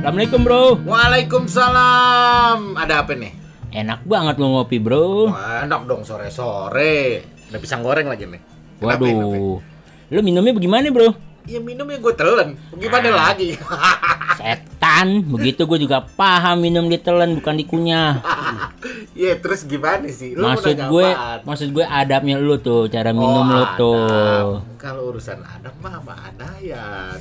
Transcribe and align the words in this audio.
Assalamualaikum 0.00 0.40
bro. 0.40 0.80
Waalaikumsalam. 0.88 2.72
Ada 2.72 3.04
apa 3.04 3.12
nih? 3.12 3.36
Enak 3.68 4.00
banget 4.08 4.40
lo 4.40 4.48
ngopi 4.48 4.80
bro. 4.80 5.28
Wah, 5.28 5.68
enak 5.68 5.84
dong 5.84 6.08
sore-sore. 6.08 7.20
Ada 7.52 7.60
pisang 7.60 7.84
goreng 7.84 8.08
lagi 8.08 8.24
nih. 8.24 8.40
Kenapa, 8.80 8.96
kenapa? 8.96 9.28
Waduh. 9.28 9.60
Lo 10.08 10.20
minumnya 10.24 10.56
bagaimana 10.56 10.88
bro? 10.88 11.12
Ya 11.44 11.60
minumnya 11.60 12.00
gue 12.00 12.14
telan. 12.16 12.56
Gimana 12.80 13.12
lagi? 13.12 13.60
Setan. 14.40 15.20
Begitu 15.20 15.68
gue 15.68 15.84
juga 15.84 16.00
paham 16.16 16.64
minum 16.64 16.88
ditelan 16.88 17.36
bukan 17.36 17.60
dikunyah. 17.60 18.24
ya 19.20 19.36
terus 19.36 19.68
gimana 19.68 20.08
sih? 20.08 20.32
Lu 20.32 20.48
mau 20.48 20.56
Maksud 20.56 20.80
gue, 20.80 21.08
apaan? 21.12 21.38
maksud 21.44 21.68
gue 21.76 21.84
adabnya 21.84 22.40
lu 22.40 22.56
tuh, 22.56 22.88
cara 22.88 23.12
minum 23.12 23.44
Oh, 23.44 23.52
lo 23.52 23.64
tuh. 23.76 24.48
Kalau 24.80 25.12
urusan 25.12 25.44
adab 25.44 25.76
mah 25.84 26.00
apa 26.00 26.32
ada 26.32 26.48
ya. 26.64 27.12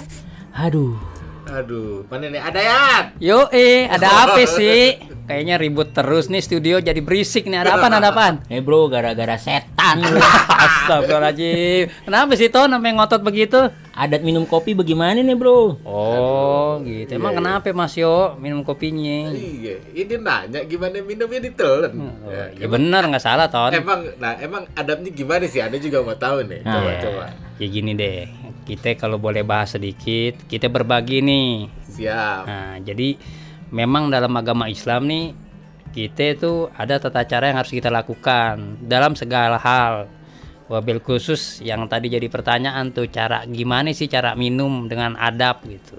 Aduh. 0.55 1.18
Aduh, 1.49 2.05
mana 2.05 2.29
nih 2.29 2.37
ada 2.39 2.59
ya? 2.59 2.81
Yo 3.17 3.49
eh, 3.49 3.85
ada 3.85 4.05
apa 4.23 4.45
sih? 4.45 5.01
Kayaknya 5.25 5.55
ribut 5.57 5.89
terus 5.91 6.25
nih 6.25 6.41
studio 6.41 6.77
jadi 6.79 6.97
berisik 6.99 7.45
nih. 7.45 7.59
Ada 7.59 7.75
apaan? 7.75 7.93
Ada 7.95 8.09
apaan? 8.09 8.35
Eh 8.47 8.61
bro, 8.61 8.85
gara-gara 8.87 9.33
setan 9.35 10.01
lu. 10.03 10.17
Astagfirullahaladzim. 10.17 11.89
Kenapa 12.03 12.31
sih 12.33 12.49
Ton 12.49 12.65
sampai 12.67 12.91
ngotot 12.91 13.21
begitu? 13.21 13.59
Adat 13.91 14.23
minum 14.23 14.45
kopi 14.45 14.73
bagaimana 14.73 15.19
nih 15.19 15.35
bro? 15.35 15.77
Oh, 15.83 16.79
gitu. 16.81 17.13
Emang 17.13 17.35
Iya, 17.35 17.39
kenapa 17.39 17.67
Mas 17.71 17.93
Yo 17.93 18.33
minum 18.37 18.63
kopinya? 18.63 19.29
Iya, 19.29 19.75
ini 19.91 20.15
nanya 20.17 20.59
gimana 20.63 20.97
minumnya 20.99 21.39
ditelan. 21.39 21.93
Oh, 21.93 22.31
Ya, 22.31 22.43
ya 22.55 22.67
benar 22.67 23.05
nggak 23.05 23.21
salah 23.21 23.45
Ton. 23.45 23.69
Emang, 23.69 24.01
nah 24.17 24.33
emang 24.35 24.65
adabnya 24.73 25.09
gimana 25.09 25.45
sih? 25.45 25.59
Ada 25.59 25.77
juga 25.77 26.01
mau 26.01 26.15
tahu 26.15 26.41
nih. 26.43 26.61
Nah, 26.63 26.73
Coba, 26.75 26.89
ya. 26.89 26.99
coba. 27.03 27.25
Ya 27.59 27.67
gini 27.67 27.91
deh. 27.93 28.23
Kita 28.69 28.93
kalau 28.93 29.17
boleh 29.17 29.41
bahas 29.41 29.73
sedikit, 29.73 30.45
kita 30.45 30.69
berbagi 30.69 31.25
nih. 31.25 31.65
Siap. 31.89 32.41
Nah, 32.45 32.77
jadi 32.85 33.17
memang 33.73 34.13
dalam 34.13 34.29
agama 34.37 34.69
Islam 34.69 35.09
nih 35.09 35.33
kita 35.89 36.37
itu 36.37 36.69
ada 36.77 37.01
tata 37.01 37.25
cara 37.25 37.49
yang 37.49 37.57
harus 37.57 37.73
kita 37.73 37.89
lakukan 37.89 38.77
dalam 38.85 39.17
segala 39.17 39.57
hal. 39.57 40.05
Wabil 40.69 41.01
khusus 41.01 41.65
yang 41.65 41.89
tadi 41.89 42.13
jadi 42.13 42.29
pertanyaan 42.29 42.93
tuh 42.93 43.09
cara 43.09 43.41
gimana 43.49 43.89
sih 43.89 44.05
cara 44.05 44.37
minum 44.37 44.85
dengan 44.85 45.17
adab 45.17 45.65
gitu. 45.65 45.97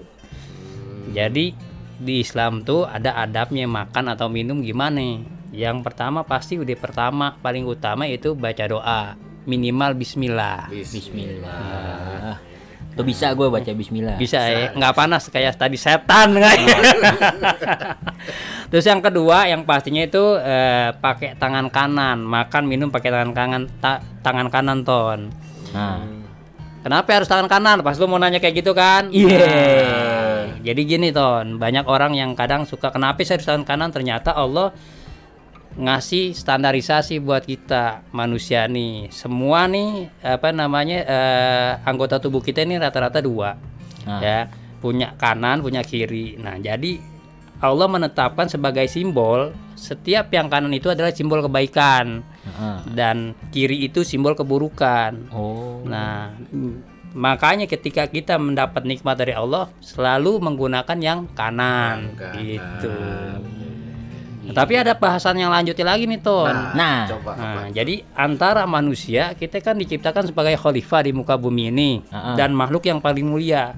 Jadi 1.11 1.51
di 1.99 2.23
Islam 2.23 2.63
tuh 2.63 2.87
ada 2.87 3.19
adabnya 3.19 3.67
makan 3.67 4.15
atau 4.15 4.31
minum 4.31 4.63
gimana. 4.63 5.19
Yang 5.51 5.83
pertama 5.83 6.23
pasti 6.23 6.55
udah 6.55 6.77
pertama 6.79 7.35
paling 7.43 7.67
utama 7.67 8.07
itu 8.07 8.31
baca 8.31 8.63
doa 8.63 9.19
minimal 9.43 9.91
Bismillah. 9.99 10.71
Bismillah. 10.71 12.50
Tuh 12.91 13.07
bisa 13.07 13.31
gue 13.31 13.47
baca 13.47 13.71
bismillah. 13.71 14.19
Bisa 14.19 14.39
ya, 14.43 14.75
nggak 14.75 14.93
panas 14.93 15.31
kayak 15.31 15.55
tadi 15.55 15.79
setan 15.79 16.35
ya? 16.39 16.51
Terus 18.67 18.85
yang 18.87 18.99
kedua 18.99 19.47
yang 19.47 19.63
pastinya 19.63 20.03
itu 20.03 20.35
eh, 20.39 20.91
pakai 20.95 21.35
tangan 21.39 21.71
kanan, 21.71 22.19
makan 22.23 22.63
minum 22.67 22.91
pakai 22.91 23.11
tangan 23.11 23.31
kanan 23.31 23.61
ta- 23.79 24.03
tangan 24.23 24.47
kanan 24.51 24.83
ton. 24.83 25.31
Nah. 25.71 26.19
Kenapa 26.81 27.13
harus 27.13 27.29
tangan 27.29 27.45
kanan? 27.45 27.85
Pas 27.85 27.93
lu 27.93 28.09
mau 28.09 28.17
nanya 28.17 28.41
kayak 28.41 28.57
gitu 28.65 28.73
kan? 28.73 29.05
Iya. 29.13 29.37
Nah, 29.37 30.41
jadi 30.65 30.81
gini 30.81 31.13
ton, 31.13 31.61
banyak 31.61 31.85
orang 31.85 32.17
yang 32.17 32.33
kadang 32.33 32.65
suka 32.65 32.89
kenapa 32.89 33.21
sih 33.21 33.37
harus 33.37 33.45
tangan 33.45 33.61
kanan? 33.69 33.93
Ternyata 33.93 34.33
Allah 34.33 34.73
ngasih 35.71 36.35
standarisasi 36.35 37.19
buat 37.19 37.43
kita 37.43 38.03
manusia 38.11 38.67
nih. 38.67 39.07
Semua 39.09 39.65
nih 39.65 40.11
apa 40.19 40.51
namanya 40.51 40.97
eh, 41.03 41.71
anggota 41.85 42.19
tubuh 42.19 42.39
kita 42.39 42.61
ini 42.61 42.75
rata-rata 42.75 43.23
dua, 43.23 43.55
Ah. 44.03 44.19
ya 44.19 44.39
punya 44.81 45.13
kanan, 45.15 45.61
punya 45.61 45.79
kiri. 45.81 46.35
Nah 46.35 46.57
jadi 46.57 46.99
Allah 47.61 47.85
menetapkan 47.85 48.49
sebagai 48.49 48.89
simbol 48.89 49.53
setiap 49.77 50.33
yang 50.33 50.49
kanan 50.49 50.73
itu 50.73 50.89
adalah 50.89 51.13
simbol 51.13 51.39
kebaikan 51.39 52.25
Heeh. 52.41 52.77
dan 52.97 53.37
kiri 53.53 53.85
itu 53.85 54.01
simbol 54.01 54.33
keburukan. 54.33 55.29
Oh. 55.29 55.85
Nah, 55.85 56.33
makanya 57.13 57.69
ketika 57.69 58.09
kita 58.09 58.41
mendapat 58.41 58.81
nikmat 58.81 59.13
dari 59.13 59.37
Allah 59.37 59.69
selalu 59.77 60.41
menggunakan 60.41 60.97
yang 60.97 61.29
kanan, 61.37 62.09
Yang 62.09 62.17
kanan. 62.17 62.41
gitu. 62.41 62.93
Nah, 64.51 64.67
tapi 64.67 64.73
ada 64.75 64.93
bahasan 64.93 65.39
yang 65.39 65.47
lanjutnya 65.47 65.87
lagi 65.87 66.03
nih 66.05 66.19
Ton. 66.19 66.51
Nah, 66.51 66.75
Nah. 66.75 67.01
coba 67.07 67.31
apa? 67.33 67.41
Nah, 67.41 67.67
jadi 67.71 68.03
antara 68.11 68.67
manusia 68.67 69.31
kita 69.33 69.63
kan 69.63 69.79
diciptakan 69.79 70.27
sebagai 70.27 70.59
khalifah 70.59 71.01
di 71.01 71.11
muka 71.11 71.39
bumi 71.39 71.71
ini 71.71 71.91
Ah, 72.07 72.33
ah. 72.33 72.35
dan 72.35 72.51
makhluk 72.51 72.83
yang 72.83 72.99
paling 72.99 73.23
mulia. 73.23 73.73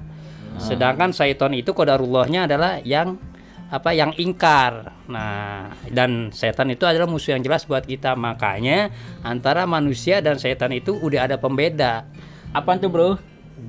Sedangkan 0.54 1.10
syaitan 1.10 1.50
itu 1.50 1.70
kodarullahnya 1.70 2.46
adalah 2.46 2.78
yang 2.80 3.18
apa 3.66 3.90
yang 3.90 4.14
ingkar. 4.14 4.94
Nah, 5.06 5.74
dan 5.88 6.30
setan 6.30 6.70
itu 6.70 6.86
adalah 6.86 7.06
musuh 7.06 7.34
yang 7.34 7.42
jelas 7.42 7.66
buat 7.66 7.82
kita. 7.82 8.14
Makanya 8.14 8.94
antara 9.20 9.66
manusia 9.66 10.22
dan 10.22 10.38
setan 10.38 10.70
itu 10.70 10.94
udah 10.94 11.26
ada 11.26 11.36
pembeda. 11.38 12.06
Apaan 12.50 12.78
tuh 12.78 12.86
bro? 12.86 13.18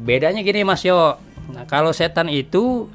Bedanya 0.05 0.45
gini 0.45 0.61
Mas 0.61 0.85
Yo. 0.85 1.17
Nah, 1.49 1.65
kalau 1.65 1.89
setan 1.89 2.29
itu 2.29 2.85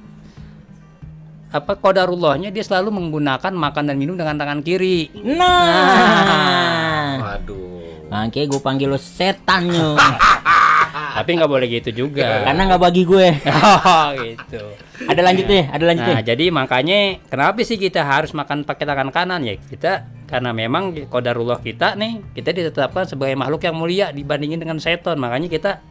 apa 1.50 1.74
kodarullahnya 1.74 2.54
dia 2.54 2.62
selalu 2.62 2.94
menggunakan 2.94 3.50
makan 3.50 3.90
dan 3.90 3.98
minum 3.98 4.14
dengan 4.14 4.38
tangan 4.38 4.62
kiri. 4.62 5.10
Nah. 5.26 7.18
Waduh. 7.18 8.06
Makanya 8.10 8.46
gue 8.50 8.60
panggil 8.62 8.86
lo 8.90 8.98
setan 8.98 9.66
yo. 9.70 9.98
Tapi 11.20 11.30
nggak 11.34 11.50
boleh 11.50 11.66
gitu 11.66 11.90
juga. 12.06 12.46
Karena 12.46 12.70
nggak 12.70 12.82
bagi 12.82 13.02
gue. 13.02 13.28
oh, 13.50 14.06
gitu. 14.14 14.62
Ada 15.10 15.20
lanjut 15.26 15.46
deh, 15.48 15.64
ada 15.66 15.84
lanjut 15.86 16.04
Nah, 16.06 16.22
jadi 16.22 16.44
makanya 16.54 17.18
kenapa 17.26 17.66
sih 17.66 17.80
kita 17.80 18.04
harus 18.06 18.30
makan 18.30 18.62
pakai 18.62 18.84
tangan 18.86 19.10
kanan 19.10 19.42
ya? 19.42 19.58
Kita 19.58 20.06
karena 20.30 20.54
memang 20.54 20.94
kodarullah 21.10 21.58
kita 21.58 21.98
nih, 21.98 22.22
kita 22.36 22.54
ditetapkan 22.54 23.10
sebagai 23.10 23.34
makhluk 23.34 23.66
yang 23.66 23.74
mulia 23.74 24.06
dibandingin 24.14 24.62
dengan 24.62 24.78
setan. 24.78 25.18
Makanya 25.18 25.50
kita 25.50 25.82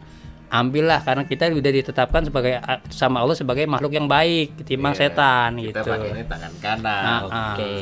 ambillah 0.49 1.05
karena 1.05 1.23
kita 1.23 1.53
sudah 1.53 1.71
ditetapkan 1.71 2.25
sebagai 2.25 2.57
sama 2.89 3.21
Allah 3.21 3.37
sebagai 3.37 3.69
makhluk 3.69 3.93
yang 3.93 4.09
baik 4.09 4.57
ketimbang 4.59 4.97
Iya, 4.97 5.13
setan 5.13 5.49
Kita 5.61 5.85
gitu. 5.85 5.89
pakainya 5.93 6.25
tangan 6.25 6.53
kanan. 6.57 7.03
Nah, 7.05 7.19
Oke. 7.53 7.73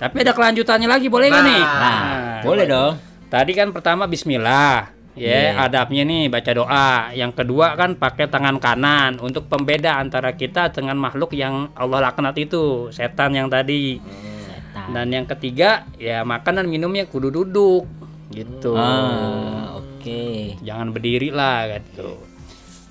Tapi 0.00 0.16
ada 0.24 0.32
kelanjutannya 0.32 0.88
lagi 0.88 1.06
boleh 1.12 1.26
nggak 1.28 1.44
nih? 1.44 1.60
Nah, 1.60 2.00
boleh 2.40 2.64
dong. 2.64 2.94
Tadi 3.28 3.52
kan 3.52 3.68
pertama 3.70 4.08
Bismillah, 4.08 4.90
ya 5.12 5.52
Iya. 5.52 5.66
adabnya 5.66 6.02
nih 6.06 6.30
baca 6.32 6.50
doa. 6.54 6.90
Yang 7.12 7.32
kedua 7.42 7.74
kan 7.76 7.98
pakai 7.98 8.26
tangan 8.26 8.56
kanan 8.56 9.20
untuk 9.20 9.50
pembeda 9.50 10.00
antara 10.00 10.32
kita 10.32 10.72
dengan 10.72 10.96
makhluk 10.96 11.36
yang 11.36 11.68
Allah 11.76 12.10
laknat 12.10 12.38
itu, 12.38 12.88
setan 12.90 13.36
yang 13.36 13.50
tadi. 13.52 14.00
Setan. 14.00 14.94
Dan 14.94 15.06
yang 15.12 15.26
ketiga 15.28 15.84
ya 15.98 16.22
makan 16.24 16.64
dan 16.64 16.66
minumnya 16.70 17.04
kudu 17.04 17.28
duduk, 17.28 17.84
gitu. 18.30 18.72
Ah, 18.78 19.78
oke. 20.00 20.24
Jangan 20.64 20.88
berdiri 20.96 21.28
lah 21.28 21.68
gitu. 21.76 22.16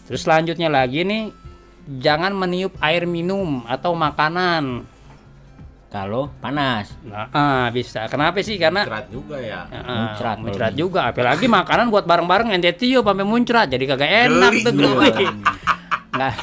Terus 0.05 0.21
selanjutnya 0.21 0.69
lagi 0.69 1.01
nih, 1.01 1.33
jangan 1.97 2.37
meniup 2.37 2.77
air 2.85 3.09
minum 3.09 3.65
atau 3.65 3.97
makanan. 3.97 4.85
Kalau 5.89 6.29
panas. 6.37 6.93
Nah, 7.01 7.33
ah, 7.33 7.65
bisa. 7.73 8.05
Kenapa 8.13 8.45
sih? 8.45 8.61
Karena 8.61 8.85
Cerat 8.85 9.09
juga 9.09 9.41
ya. 9.41 9.65
Ah, 9.73 10.13
Muncrat 10.13 10.37
muncrat 10.37 10.73
juga 10.77 11.09
apalagi 11.09 11.49
makanan 11.49 11.89
buat 11.89 12.05
bareng-bareng 12.05 12.53
ente 12.53 12.69
tiup 12.77 13.01
sampai 13.01 13.25
muncrat 13.25 13.65
jadi 13.73 13.89
kagak 13.89 14.29
enak 14.29 14.53
Geli 14.53 14.65
tuh 14.69 14.73
geli. 14.77 15.25
nggak 16.13 16.33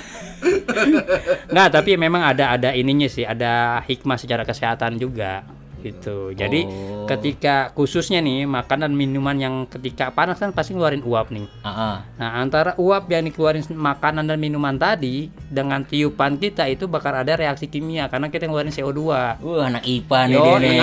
nggak 1.50 1.68
tapi 1.74 1.90
memang 1.98 2.22
ada 2.22 2.54
ada 2.58 2.70
ininya 2.74 3.06
sih 3.10 3.22
ada 3.26 3.82
hikmah 3.86 4.18
secara 4.18 4.42
kesehatan 4.46 4.98
juga 4.98 5.42
gitu. 5.86 6.32
Jadi 6.32 6.66
Oh. 6.66 7.06
ketika 7.06 7.70
khususnya 7.70 8.18
nih 8.18 8.42
makanan 8.44 8.90
minuman 8.90 9.36
yang 9.36 9.54
ketika 9.64 10.10
panas 10.10 10.36
kan 10.36 10.50
pasti 10.50 10.72
ngeluarin 10.72 11.00
uap 11.00 11.30
nih. 11.30 11.46
Ah, 11.60 11.68
ah. 11.68 11.96
nah 12.16 12.30
antara 12.36 12.74
uap 12.76 13.06
yang 13.06 13.22
dikeluarin 13.22 13.62
makanan 13.68 14.24
dan 14.24 14.36
minuman 14.36 14.74
tadi 14.74 15.28
dengan 15.46 15.80
tiupan 15.80 16.34
kita 16.34 16.66
itu 16.66 16.86
bakal 16.86 17.12
ada 17.12 17.32
reaksi 17.32 17.66
kimia 17.66 18.06
karena 18.06 18.26
kita 18.26 18.44
ngeluarin 18.44 18.70
CO2 18.70 19.00
Wah, 19.06 19.36
anak 19.62 19.82
IPA 19.82 20.20
nih 20.24 20.34
Yo, 20.34 20.54
nih. 20.56 20.78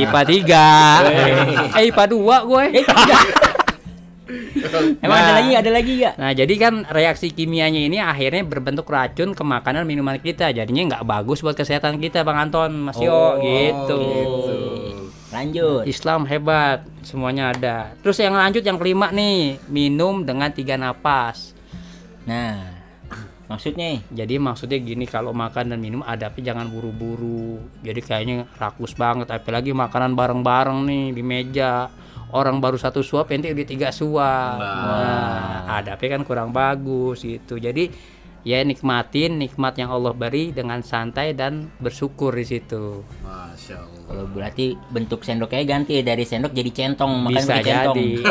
IPA 0.00 0.20
3 0.22 1.10
Eh 1.74 1.88
IPA 1.88 2.04
2 2.06 2.14
gue 2.44 2.64
Emang 5.04 5.18
ada 5.20 5.28
Nah. 5.28 5.36
lagi, 5.36 5.52
ada 5.52 5.70
lagi 5.70 5.92
gak? 6.00 6.14
Nah 6.16 6.30
jadi 6.32 6.54
kan 6.56 6.74
reaksi 6.88 7.28
kimianya 7.28 7.80
ini 7.84 8.00
akhirnya 8.00 8.40
berbentuk 8.40 8.88
racun 8.88 9.36
ke 9.36 9.42
makanan 9.44 9.84
minuman 9.84 10.16
kita 10.16 10.48
Jadinya 10.48 10.96
nggak 10.96 11.04
bagus 11.04 11.44
buat 11.44 11.52
kesehatan 11.52 12.00
kita 12.00 12.24
Bang 12.24 12.40
Anton 12.40 12.88
Mas 12.88 12.96
Yo 12.96 13.12
Oh, 13.12 13.30
gitu. 13.36 14.00
Lanjut. 15.28 15.84
Islam 15.84 16.24
hebat 16.24 16.86
semuanya 17.02 17.52
ada 17.52 17.92
Terus 18.00 18.16
yang 18.16 18.32
lanjut 18.32 18.64
yang 18.64 18.80
kelima 18.80 19.10
nih 19.10 19.60
Minum 19.68 20.24
dengan 20.24 20.48
tiga 20.48 20.80
napas 20.80 21.52
Nah, 22.24 22.80
maksudnya 23.44 24.00
Jadi 24.08 24.40
maksudnya 24.40 24.80
gini 24.80 25.04
kalau 25.04 25.36
makan 25.36 25.76
dan 25.76 25.78
minum 25.84 26.00
adabnya 26.00 26.56
jangan 26.56 26.72
buru-buru. 26.72 27.60
Jadi 27.84 28.00
kayaknya 28.00 28.48
rakus 28.56 28.96
banget. 28.96 29.28
Apalagi 29.28 29.76
makanan 29.76 30.16
bareng-bareng 30.16 30.88
nih 30.88 31.04
di 31.12 31.20
meja. 31.20 31.92
Orang 32.34 32.58
baru 32.58 32.74
satu 32.74 32.98
suap, 32.98 33.30
ente 33.30 33.54
udah 33.54 33.62
tiga 33.62 33.94
suap. 33.94 34.58
Nah, 34.58 35.78
adabnya 35.78 36.18
kan 36.18 36.22
kurang 36.26 36.50
bagus 36.50 37.22
gitu. 37.22 37.62
Jadi 37.62 37.94
ya 38.42 38.58
nikmatin 38.66 39.38
nikmat 39.38 39.78
yang 39.78 39.94
Allah 39.94 40.12
beri 40.12 40.50
dengan 40.50 40.82
santai 40.82 41.32
dan 41.32 41.70
bersyukur 41.78 42.34
di 42.34 42.42
situ. 42.42 43.06
Masya 43.22 43.78
Allah. 43.78 44.02
Kalau 44.04 44.24
berarti 44.34 44.74
bentuk 44.90 45.22
sendoknya 45.22 45.62
ganti 45.62 46.02
dari 46.02 46.26
sendok 46.26 46.50
jadi 46.50 46.70
centong, 46.74 47.22
makan 47.22 47.38
Bisa 47.38 47.54
pakai 47.54 47.70
centong. 47.70 47.96
jadi. 47.96 48.10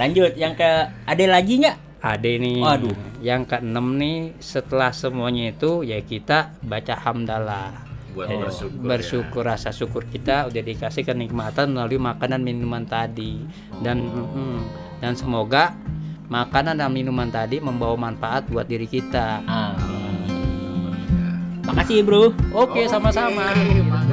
Lanjut, 0.00 0.32
yang 0.36 0.56
ke 0.56 0.70
ada 0.92 1.24
lagi 1.28 1.60
nggak? 1.60 1.76
Ada 2.00 2.30
nih. 2.40 2.60
Waduh. 2.60 2.96
Yang 3.20 3.42
keenam 3.52 3.86
nih 3.96 4.36
setelah 4.40 4.92
semuanya 4.92 5.52
itu 5.52 5.84
ya 5.84 6.00
kita 6.00 6.56
baca 6.60 6.94
hamdalah. 7.04 7.95
Buat 8.16 8.32
Jadi, 8.32 8.40
bersyukur. 8.40 8.80
Oh, 8.80 8.88
bersyukur 8.88 9.42
rasa 9.44 9.68
syukur 9.76 10.02
kita 10.08 10.48
udah 10.48 10.62
dikasih 10.64 11.04
kenikmatan 11.04 11.76
melalui 11.76 12.00
makanan 12.00 12.40
minuman 12.40 12.88
tadi 12.88 13.44
dan 13.84 14.00
mm, 14.00 14.58
dan 15.04 15.12
semoga 15.12 15.76
makanan 16.32 16.80
dan 16.80 16.88
minuman 16.88 17.28
tadi 17.28 17.60
membawa 17.60 17.92
manfaat 18.08 18.48
buat 18.48 18.64
diri 18.64 18.88
kita. 18.88 19.44
Amin. 19.44 20.16
Makasih 21.68 22.00
bro. 22.06 22.32
Oke, 22.56 22.88
sama-sama. 22.88 23.52
Ya. 23.52 23.52
Oke, 23.52 23.84
makasih. 23.84 24.05